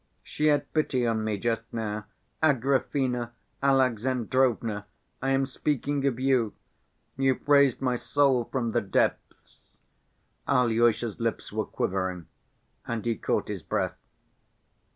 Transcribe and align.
She 0.23 0.47
had 0.47 0.73
pity 0.73 1.05
on 1.05 1.23
me 1.23 1.37
just 1.37 1.71
now.... 1.71 2.05
Agrafena 2.41 3.33
Alexandrovna, 3.61 4.87
I 5.21 5.29
am 5.29 5.45
speaking 5.45 6.07
of 6.07 6.19
you. 6.19 6.55
You've 7.17 7.47
raised 7.47 7.83
my 7.83 7.97
soul 7.97 8.45
from 8.45 8.71
the 8.71 8.81
depths." 8.81 9.77
Alyosha's 10.47 11.19
lips 11.19 11.53
were 11.53 11.65
quivering 11.65 12.25
and 12.87 13.05
he 13.05 13.15
caught 13.15 13.47
his 13.47 13.61
breath. 13.61 13.99